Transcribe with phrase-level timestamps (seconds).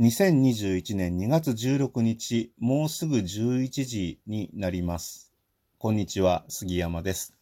[0.00, 5.34] 2021年2月16日、もうすぐ11時になります。
[5.76, 7.36] こんにちは、杉山です。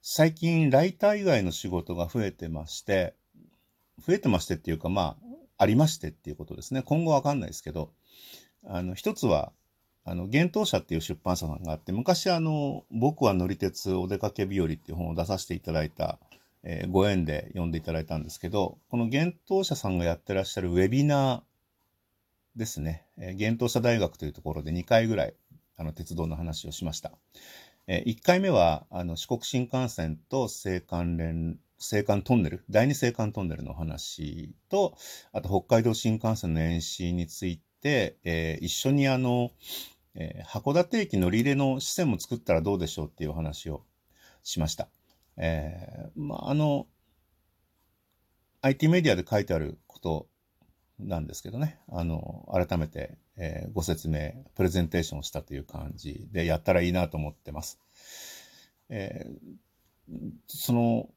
[0.00, 3.14] 最近、ライター以外の仕事が増えてまして、
[4.06, 5.16] 増えてましてっていうか、まあ、
[5.58, 6.80] ありましてっていうことですね。
[6.80, 7.92] 今後わかんないですけど、
[8.64, 9.52] あの、一つは、
[10.06, 16.18] あの、幻冬舎っていう出版社さんがあって、昔あの、僕は乗り鉄お出かけ日和っていう本を出させていただいた、
[16.68, 23.06] えー、ご縁で読んでいただいたんですけど、この幻冬舎さんがやってらっしゃるウェビナーですね。
[23.18, 25.34] えー、幻冬舎大学というところで2回ぐらい、
[25.76, 27.12] あの、鉄道の話をしました。
[27.86, 34.96] えー、1回目は、あの、四国新幹線と青函連、青函トンネル、第二青函トンネルの話と、
[35.32, 39.52] あと北海道新幹線の演習について、えー、一緒にあの、
[40.16, 43.84] えー、函館駅乗り入れの支線も作ったらどうでしょうっていうお話を
[44.42, 44.88] しました。
[45.36, 46.86] えー、まあ、あの、
[48.62, 50.28] IT メディアで書いてあること
[50.98, 57.78] なんですけどね、あの、改めて、えー、ご説明、プレゼンテーションしたという感じでやったらいいなと思ってます。
[58.88, 60.14] えー、
[60.46, 61.08] その、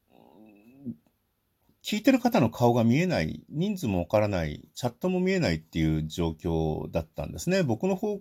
[1.82, 7.62] 聞いてる方の顔が見えない、人数もわからない、チャットも見えないっていう状況だったんですね。
[7.62, 8.20] 僕の方、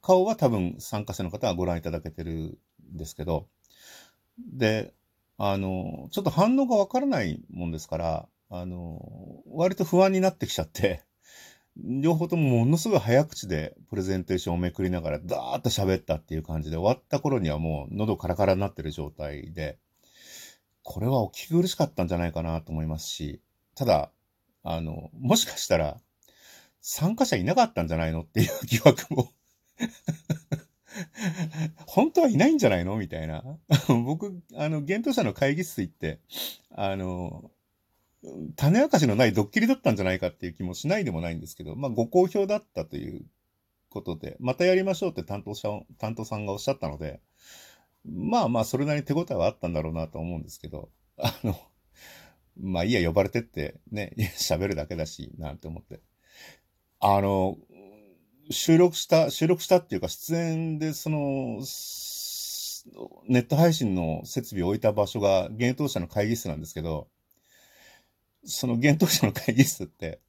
[0.00, 2.58] 顔は多分参加者の方はご覧いただけてる
[2.94, 3.48] んですけど、
[4.38, 4.94] で、
[5.42, 9.00] あの、ちょっと反応がわからないもんですから、あの、
[9.46, 11.02] 割と不安になってきちゃって、
[11.78, 19.78] 両方ともものすごい早口でプレゼンテーションをめくりながらダーッと喋ったっていう感じで終わった頃にはもう喉カラカラになってる状態で、
[20.82, 23.40] これはお聞き苦しかったんじゃないかなと思いますし、
[23.74, 24.10] ただ、
[24.62, 25.96] あの、もしかしたら
[26.82, 29.32] 参加者いなかったんじゃないのっていう疑惑も
[31.86, 32.96] 本当はいないんじゃないの？
[32.96, 33.44] みたいな。
[34.04, 36.20] 僕、あの、幻冬者の会議室行って、
[36.70, 37.50] あの、
[38.56, 43.24] 種明かしのないドッキリだったんじゃないかっていう気もしないでもないんですけど、まあ、ご好評だったという
[43.88, 45.68] ことで、またやりましょうって担当者、
[45.98, 47.20] 担当さんがおっしゃったので、
[48.04, 51.58] まあまあ、それなりに手応えはあったんだろうなと思うんですけど、あの、
[52.58, 56.00] まあいいや、呼ばれてってね、喋るだけだし、なんて思って。
[56.98, 57.56] あの、
[58.50, 61.62] 収録した、収録したっていうか、出演で、その、
[63.28, 67.08] ネット配信の設備を置いた場所が、幻冬者の会議室なんですけど、
[68.44, 70.20] その幻冬者の会議室って、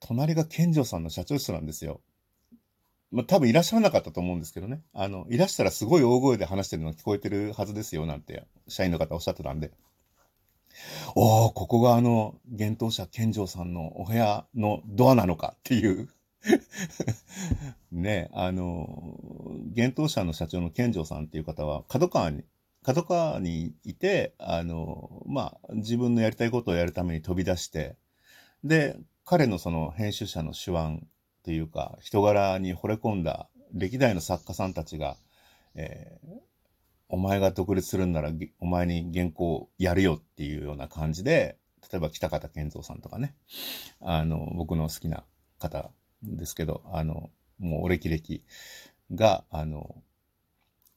[0.00, 2.00] 隣が健丈さんの社長室なんですよ。
[3.10, 4.82] まあ、多分いらっしゃらなかったと思うんですけどね。
[4.92, 9.72] あの、いらしたらすごい大声で話してるのが聞こえてるはずですよ、なんて、社員の方おっしゃってたんで。
[11.14, 16.08] おー、ここがあの、幻冬者健丈さんのお部屋のドアなのかっていう
[17.92, 19.16] ね、あの、
[19.76, 22.44] 幻冬舎の社長の健丈さんっていう方は、角川に、
[22.82, 27.96] 角川にいて、あの、まあ、自分のやりたいことをやるために飛び出して、
[28.64, 31.00] で、彼のその編集者の手腕っ
[31.44, 35.16] ていうか、人柄に惚れ込んだ歴代の作家さんたちが、
[35.74, 36.30] えー、
[37.08, 38.30] お前が独立するんなら、
[38.60, 41.58] お前に原稿やるよっていうような感じで、
[41.90, 43.34] 例えば北方健三さんとかね、
[44.00, 45.24] あの、僕の好きな
[45.58, 45.90] 方
[46.22, 48.20] ですけど、あの、もうお歴々
[49.14, 49.94] が、あの、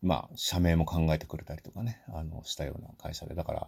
[0.01, 3.35] まあ、社名も考えてくれたりとかね、あの、したような会社で。
[3.35, 3.67] だから、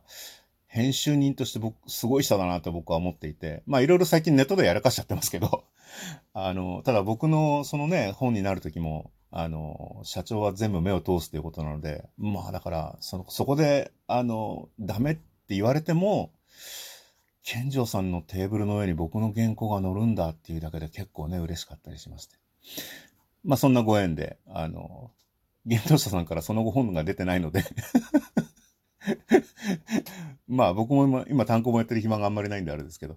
[0.67, 5.63] 編集人として僕、すごい人だなと僕は思っていて、まあ、いろいろ最近ネットでやらかしちゃってますけど、
[6.33, 16.31] あの、ただ僕のそのね、本になるときも、あの、社長は全部目を通すということなので、まあ、だから、その、そこで、あの、ダメって言われても、
[17.45, 22.35] 健丈さんのテーブルの上に僕の原稿が載るんだっていうだけで結構ね、嬉しかったりしまして。
[23.43, 25.11] まあそんなご縁で、あの、
[25.63, 27.63] 幻冬者さんからその後本が出てないので
[30.47, 33.15] まあ僕も今、今単行本やってる暇があんまりないんであれですけど、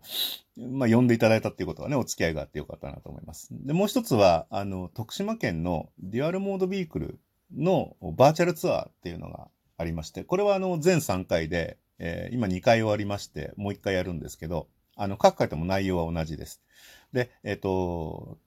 [0.59, 3.49] まあ読んでいただいたっていうことはね、お付き合いがあってよかったなと思います。
[3.51, 7.19] で、もう一つは、あの、徳島県のデュアルモードビークル
[7.57, 16.63] のバーチャルツアーっていうのがありまして、これはあの、全3回で、えー、今2回終わりまして、もう1回やるんですけど、あの、各回とも内容は同じです。
[17.13, 18.39] で、えっ、ー、と、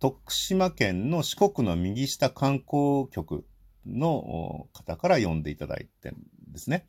[0.00, 3.44] 徳島県の四国の右下観光局
[3.86, 6.16] の方から読んでいただいてん
[6.48, 6.86] ですね。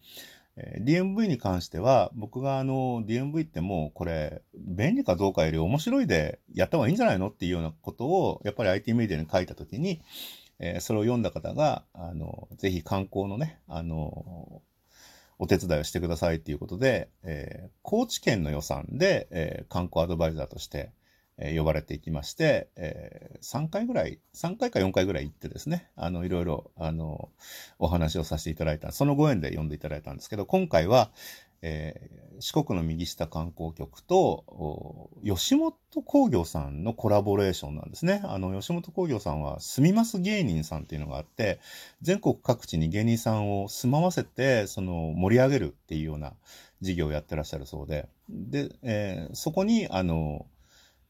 [0.57, 10.01] えー、DMV に関しては、僕があの、DMV ってもうこれ、便利かどうかより面白いでやった方がいいんじゃないのっていうようなことを、やっぱり IT メディアに書いたときに、
[10.59, 14.62] えー、それを読んだ方が、あの、ぜひ観光のね、あの、
[15.41, 20.91] お手伝いをしてくださいっていうことで、えー、高知県の予算で、えー、観光アドバイザーとして、
[21.39, 27.29] えー、呼ばれていきまして、えー、3回ぐらい、3回か4回ぐらい行ってですね、あの、いろいろ、あの、
[27.79, 31.09] お話をさせていただいた、そのご縁で呼んでいただいたんですけど、今回は、
[31.61, 38.21] えー、四国の右下観光局と、吉本工業さんのコラボレーションなんですね。
[38.25, 41.59] あの、吉本工業さんは、住みます芸人さんっていうのがあって、
[42.01, 46.33] 全国各地に芸人さんを住まわせて、その、盛り上げるっていうような
[46.81, 50.47] 事業をやってらっしゃるそうで、で、えー、そこに、あの、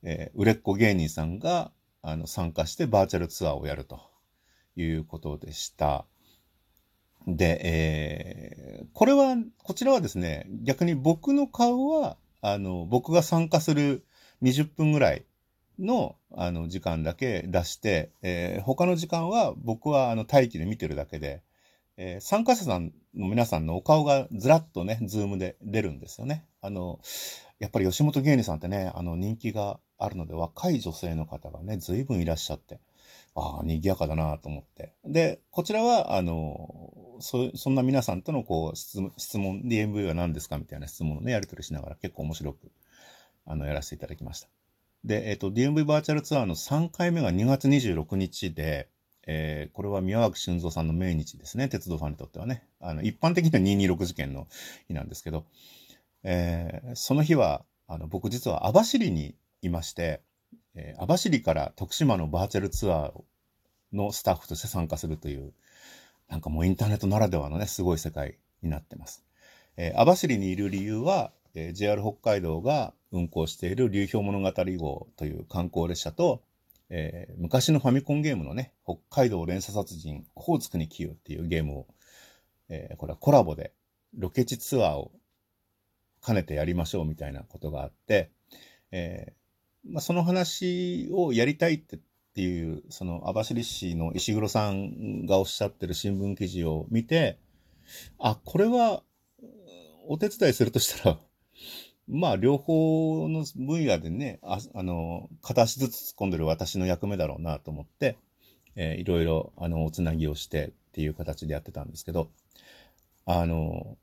[0.03, 1.71] えー、売れっ子芸人さんが、
[2.01, 4.01] あの、参加してバーチャルツアーをやると
[4.75, 6.05] いうことでした。
[7.27, 14.03] で、えー、これは、こちらはですね、逆に僕の顔は、あの、僕が参加する
[14.41, 15.25] 20分ぐらい
[15.77, 21.43] の、あの、時間だけ出して、えー、他の時間は僕は、あの、待機で見てるだけで、
[21.97, 26.45] えー、参加者さんの皆さんのお顔がずらっとね、ズームで出るんですよね。
[26.61, 26.99] あの、
[27.59, 32.79] やっぱり吉本芸人さんってね、あの、人気があるので、若い女性の方がね、随分いらっしゃって、
[33.35, 34.93] ああ、賑やかだなと思って。
[35.05, 42.71] で、こちらは、あの、そ、そんな皆さんとのこう質問、質問、DMV は何ですかみたいな質問をね、やり取りしながら結構面白く、
[43.45, 44.49] あの、やらせていただきました。
[45.05, 48.89] で、えっ、と、DMV バーチャルツアーの3回目が2月26日で、
[49.27, 51.69] えー、これは宮脇俊三さんの命日ですね。
[51.69, 52.65] 鉄道ファンにとってはね。
[52.79, 54.47] あの、一般的には226事件の
[54.87, 55.45] 日なんですけど、
[56.23, 60.21] えー、その日は、あの、僕実は網走にいまして、
[60.75, 63.13] えー、網走から徳島のバーチャルツアー
[63.93, 65.53] のスタッフとして参加するという、
[66.29, 69.25] なんかもうインターネットならではのね、すごい世界になってます。
[69.77, 76.41] えー、網走にいる理由は、えー、JR 北海道が運行している流氷物語号という観光列車と、
[76.89, 81.87] えー、昔のファミコンゲームのね、北海道連鎖殺人、オホーツクにキユっていうゲームを、
[82.69, 83.73] えー、これはコラボで
[84.17, 85.11] ロケ地ツアーを
[86.25, 88.29] 兼ねてやりましょうみたいなことがあって、
[88.91, 89.40] えー
[89.85, 91.99] まあ、その話をやりたいってっ
[92.33, 97.39] ていう、その網走市の石黒さんがおっしゃってる新聞記事を見て、
[98.19, 99.03] あ、これは
[100.07, 101.19] お手伝いするとしたら
[102.07, 108.17] まあ、両方の分野でね、ああの、片足ずつ突っ込んでる私の役目だろうなと思って、
[108.75, 112.29] えー、いろいろ、あの、おつなぎをしてっていう形でやってたんですけど、
[113.25, 113.97] あの、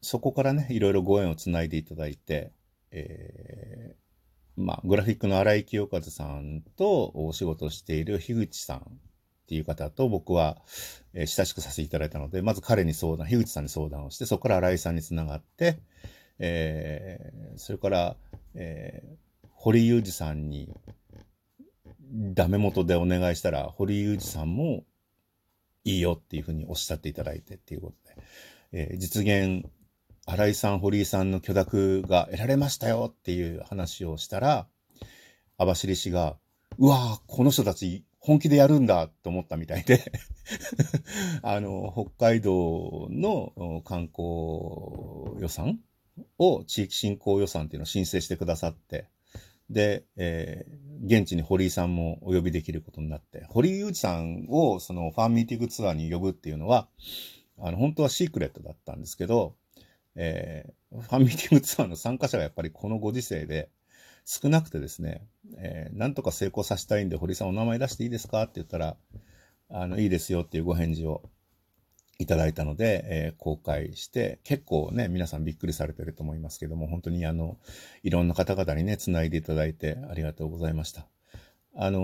[0.00, 2.52] そこからね、いろいろご縁をつないでいただいて、
[2.90, 4.05] えー、
[4.56, 8.82] まあ、グラフィックの荒井清和さんとお仕事している樋口さんっ
[9.48, 10.56] ていう方と僕は、
[11.12, 15.78] えー、親しくさせていただいたので、まず彼に相談、樋口さんに相談をして、そこから荒井さんにつながって、
[16.38, 18.16] えー、それから、
[18.54, 20.74] えー、堀裕二さんに
[22.10, 24.84] ダメ元でお願いしたら、堀裕二さんも
[25.84, 28.22] いいよっていうふうにおっしゃっていただいてっていうことで、
[28.72, 29.68] えー、実現、
[30.28, 34.66] 新井さん、堀井さんの許諾が得られましたよっていう話をしたら、
[35.56, 36.36] 網走氏が、
[36.78, 40.12] うわぁ、この人たち本気でやるんだと思ったみたいで
[41.42, 45.78] あの、北海道の観光予算
[46.38, 49.06] を地域振興予算っていうのを申請してくださって、
[49.70, 56.88] で、えー、現地に堀井さんもお呼びできることになって、堀井裕二さんをそのファンミーティングツアーに呼ぶっていうのは、
[57.58, 59.54] あの、本当はシークレットだったんですけど、
[60.16, 63.70] えー、ファンミーティングツアーの参加者がやっぱりこのご時世で
[64.24, 65.26] 少なくてですね、
[65.58, 68.42] えー、なんとか成功させたいんで堀さんお名前出していいですか？
[68.42, 68.96] って言ったら、
[69.68, 71.22] あの、いいですよっていうご返事を
[72.18, 77.58] いただいたので、えー、公開して、結構ね、皆さんびっくりされてると思いますけども、本当にあの、
[78.02, 81.06] いろんな方々にね、繋いでいただいてありがとうございました。
[81.74, 82.00] あの、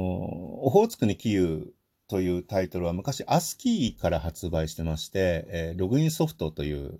[0.64, 1.72] オホーツクにキユ
[2.08, 6.98] というタイトルは昔アスキーから発売してまして、えー、ログインソフトという、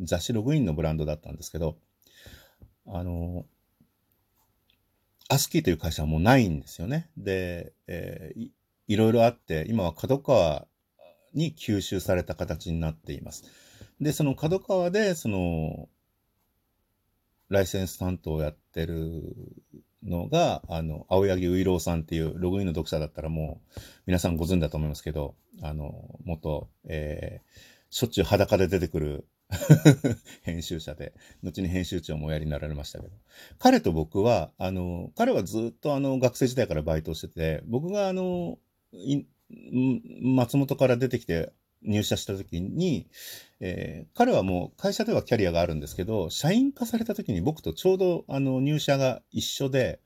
[0.00, 1.76] 雑誌ログインのブランドだったんですけど、
[2.86, 3.46] あの、
[5.28, 7.10] アスキーという会社はもうないんですよね。
[7.16, 8.50] で、えー、
[8.88, 10.68] いろいろあって、今は角川
[11.34, 13.44] に吸収された形になっています。
[14.00, 15.88] で、その角川で、その、
[17.48, 19.34] ライセンス担当をやってる
[20.02, 27.50] のが、あの、青柳ういろうさんっていうログインの読者だったらもう、皆さんご存知だと思いますけど、あの、元、えー、
[27.90, 29.26] しょっちゅう裸で出てくる
[30.42, 33.12] 編集者で、後に編集長もおやりになられましたけど、
[33.58, 38.58] 彼と僕は、あの、彼はずっとあの、学生時代からバイトをしてて、僕があの、
[40.22, 43.08] 松本から出てきて入社した時に、
[43.60, 50.00] えー、彼はもう会社ではキャリアがあるんですけど、社員化された時に僕とちょうどあの入社が一緒で、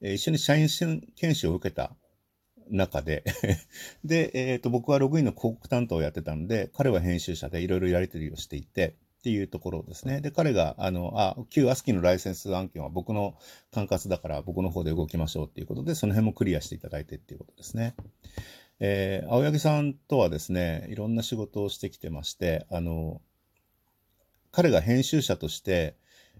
[0.00, 0.68] えー、一緒に社員
[1.16, 1.96] 研修を受けた
[2.70, 3.24] 中で
[4.04, 10.20] で、えっ、ー、と、僕はログインの広告担当をやってたんで、彼は編集者でいろいろやり取りをしていて、っていうところですね。
[10.20, 13.36] で、彼が、あの、あ、旧アスキーのライセンス案件は僕の
[13.70, 17.94] 管轄だから僕の方で動きましょうっていうことで、その辺もクリアしていただいてっていうことですね。
[18.80, 23.22] えー、青柳さんとはですね、いろんな仕事をしてきてまして、あの、
[24.50, 25.94] 彼が編集者として、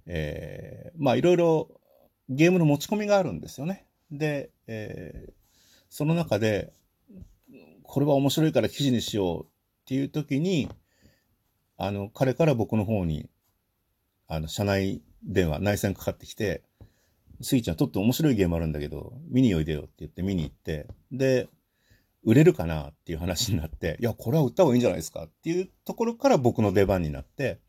[0.06, 1.80] えー、まあいろいろ
[2.28, 3.86] ゲームの持ち込みがあるんですよね。
[4.10, 5.32] で、えー、
[5.92, 6.72] その中で、
[7.82, 9.48] これは面白いから記事にしようっ
[9.84, 10.70] ていう時に、
[11.76, 13.28] あの、彼から僕の方に、
[14.26, 16.62] あの、社内電話、内線かかってきて、
[17.42, 21.50] スイちゃん、とって面白いゲームあるんだけど、見においでよって言って見に行って、で、
[22.24, 27.60] 売れるかなっていう話になって、いや、これは売った方がいいんじゃないですかっていうところから僕の出番になって、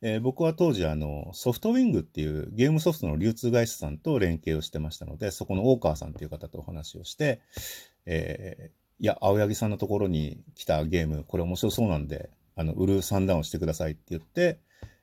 [0.00, 7.40] えー、僕は当時あのソフトウィングっていうゲームソフトの流通会社さんと連携をしてましたので、そこの大川さんっていう方とお話をして、
[8.06, 14.60] えー、いや、青柳さんのところに来たゲーム、これ面白そうなんで、あの、売る算段をしてくださいって言って、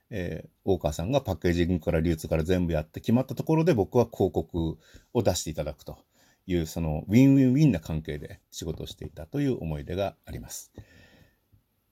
[0.09, 4.77] えー、大川さんがパッケージングから流通から全部やって決まったところで僕は広告
[5.13, 5.97] を出していただくと
[6.45, 10.71] いう、そのウィンウィンウィンな関係で仕事をしていたという思い出があります。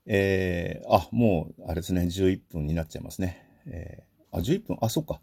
[0.06, 3.46] えー、あ、もう、あれですね、11分になっちゃいますね。
[3.66, 5.22] えー、あ、11分、あ、そっか。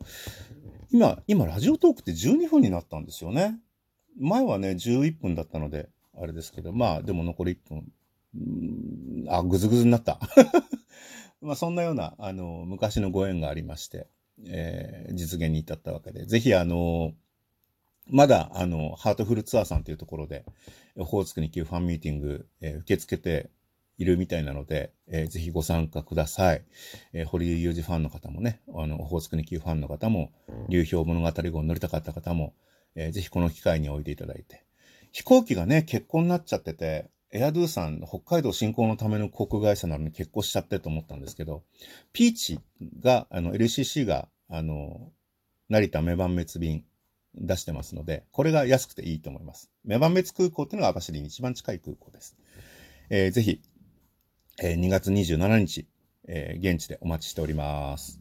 [0.90, 3.58] 今、今、ラジオトークって12分になったんですよね。
[4.18, 5.88] 前はね、11分だったので、
[6.20, 7.92] あれですけど、まあ、でも残り1分。
[9.28, 10.18] あ、ぐずぐずになった。
[11.40, 14.08] まあ、そんなような、あの、昔のご縁がありまして、
[14.46, 17.14] えー、実現に至ったわけで、ぜひ、あの、
[18.06, 20.44] まだ、あの、ハートフルツアーさんというところで、
[20.96, 23.50] オホーツクに級ファンミーティング、えー、受け付けて
[24.00, 26.64] いるみたいなので、えー、ぜひご参加ください。
[27.12, 30.32] えー、堀井雄二ファンの方もね、あの、オホーツクに級ファンの方も、
[30.70, 32.54] 流氷物語号に乗りたかった方も、
[32.94, 34.64] えー、ぜひこの機会においでいただいて。
[35.12, 41.62] 飛行機がね、結婚になっちゃってて、エアドゥさん、北海道振興のための航空会社なのに結婚しちゃってと思ったんですけど、
[42.14, 42.58] ピーチ
[43.00, 45.12] が、あの、LCC が、あの、
[45.68, 46.84] 成田目番別便
[47.34, 49.70] 出してますので、これが安くていいと思います。
[49.84, 52.36] 目番別空港っていうのが網走に一番近い空港です。
[53.10, 53.60] えー、ぜひ、
[54.62, 55.86] え、2月27日、
[56.28, 58.19] え、現地でお待ちしております。